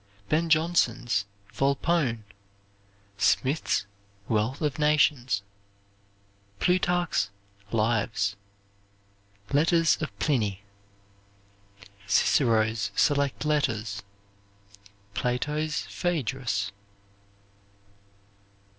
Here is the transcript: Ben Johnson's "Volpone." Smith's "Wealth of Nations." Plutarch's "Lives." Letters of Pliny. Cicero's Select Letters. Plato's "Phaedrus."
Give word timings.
Ben 0.29 0.49
Johnson's 0.49 1.25
"Volpone." 1.53 2.23
Smith's 3.19 3.85
"Wealth 4.27 4.59
of 4.59 4.79
Nations." 4.79 5.43
Plutarch's 6.59 7.29
"Lives." 7.71 8.35
Letters 9.53 10.01
of 10.01 10.09
Pliny. 10.17 10.63
Cicero's 12.07 12.89
Select 12.95 13.45
Letters. 13.45 14.01
Plato's 15.13 15.81
"Phaedrus." 15.81 16.71